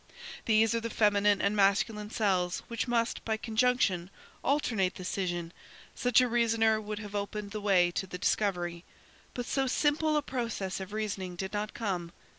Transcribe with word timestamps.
These 0.45 0.73
are 0.73 0.79
the 0.79 0.89
feminine 0.89 1.43
and 1.43 1.55
masculine 1.55 2.09
cells 2.09 2.63
which 2.67 2.87
must, 2.87 3.23
by 3.23 3.37
conjunction, 3.37 4.09
alternate 4.43 4.95
the 4.95 5.05
scission,–such 5.05 6.21
a 6.21 6.27
reasoner 6.27 6.81
would 6.81 6.97
have 6.97 7.13
opened 7.13 7.51
the 7.51 7.61
way 7.61 7.91
to 7.91 8.07
the 8.07 8.17
discovery. 8.17 8.83
But 9.35 9.45
so 9.45 9.67
simple 9.67 10.17
a 10.17 10.23
process 10.23 10.79
of 10.79 10.91
reasoning 10.91 11.35
did 11.35 11.53
not 11.53 11.75
come. 11.75 12.13